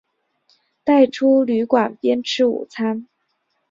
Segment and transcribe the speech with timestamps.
[0.83, 3.05] 带出旅馆边吃午餐